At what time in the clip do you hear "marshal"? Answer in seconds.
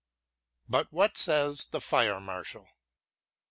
2.19-2.67